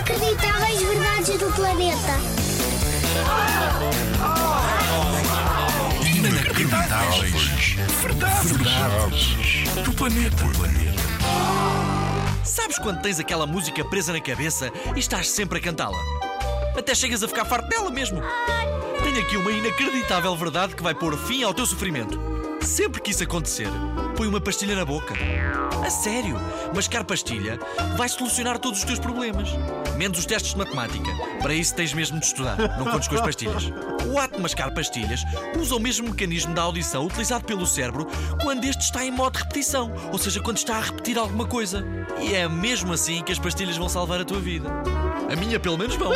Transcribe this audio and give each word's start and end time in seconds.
Inacreditáveis 0.00 0.80
verdades 0.80 1.38
do 1.38 1.52
planeta. 1.52 2.16
Inacreditáveis. 6.16 7.76
Verdades. 8.00 8.50
Verdades. 8.50 9.36
Do 9.84 9.92
planeta. 9.92 10.36
Sabes 12.42 12.78
quando 12.78 13.02
tens 13.02 13.20
aquela 13.20 13.46
música 13.46 13.84
presa 13.84 14.14
na 14.14 14.22
cabeça 14.22 14.72
e 14.96 14.98
estás 14.98 15.28
sempre 15.28 15.58
a 15.58 15.62
cantá-la? 15.62 15.98
Até 16.74 16.94
chegas 16.94 17.22
a 17.22 17.28
ficar 17.28 17.44
farto 17.44 17.68
dela 17.68 17.90
mesmo. 17.90 18.22
Tenho 19.04 19.20
aqui 19.20 19.36
uma 19.36 19.50
inacreditável 19.50 20.34
verdade 20.34 20.74
que 20.74 20.82
vai 20.82 20.94
pôr 20.94 21.14
fim 21.18 21.42
ao 21.42 21.52
teu 21.52 21.66
sofrimento. 21.66 22.18
Sempre 22.62 23.02
que 23.02 23.10
isso 23.10 23.22
acontecer, 23.22 23.68
põe 24.16 24.26
uma 24.26 24.40
pastilha 24.40 24.74
na 24.74 24.84
boca. 24.84 25.14
A 25.84 25.90
sério, 25.90 26.40
mascar 26.74 27.04
pastilha 27.04 27.58
vai 27.98 28.08
solucionar 28.08 28.58
todos 28.58 28.78
os 28.78 28.84
teus 28.84 28.98
problemas. 28.98 29.50
Menos 30.00 30.18
os 30.18 30.24
testes 30.24 30.52
de 30.52 30.58
matemática. 30.58 31.10
Para 31.42 31.52
isso 31.52 31.74
tens 31.74 31.92
mesmo 31.92 32.18
de 32.18 32.24
estudar. 32.24 32.56
Não 32.78 32.90
contes 32.90 33.06
com 33.06 33.16
as 33.16 33.20
pastilhas. 33.20 33.64
O 34.10 34.18
ato 34.18 34.36
de 34.36 34.40
mascar 34.40 34.72
pastilhas 34.72 35.20
usa 35.58 35.76
o 35.76 35.78
mesmo 35.78 36.08
mecanismo 36.08 36.54
da 36.54 36.62
audição 36.62 37.04
utilizado 37.04 37.44
pelo 37.44 37.66
cérebro 37.66 38.06
quando 38.40 38.64
este 38.64 38.80
está 38.80 39.04
em 39.04 39.10
modo 39.10 39.34
de 39.34 39.40
repetição, 39.40 39.92
ou 40.10 40.16
seja, 40.16 40.40
quando 40.40 40.56
está 40.56 40.78
a 40.78 40.80
repetir 40.80 41.18
alguma 41.18 41.46
coisa. 41.46 41.84
E 42.18 42.32
é 42.32 42.48
mesmo 42.48 42.94
assim 42.94 43.22
que 43.22 43.30
as 43.30 43.38
pastilhas 43.38 43.76
vão 43.76 43.90
salvar 43.90 44.22
a 44.22 44.24
tua 44.24 44.40
vida. 44.40 44.70
A 45.30 45.36
minha, 45.36 45.60
pelo 45.60 45.76
menos, 45.76 45.94
vão. 45.96 46.12